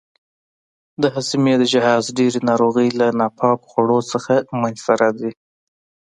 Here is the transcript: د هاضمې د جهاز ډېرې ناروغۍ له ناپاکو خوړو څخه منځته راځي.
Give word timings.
د 1.01 1.03
هاضمې 1.15 1.53
د 1.57 1.63
جهاز 1.73 2.05
ډېرې 2.17 2.39
ناروغۍ 2.49 2.89
له 2.99 3.07
ناپاکو 3.19 3.69
خوړو 3.71 3.99
څخه 4.11 4.33
منځته 4.61 4.93
راځي. 5.01 5.31